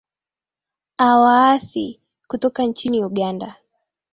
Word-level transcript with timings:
a 0.97 1.17
waasi 1.19 1.99
kutoka 2.27 2.63
nchini 2.63 3.03
uganda 3.05 3.55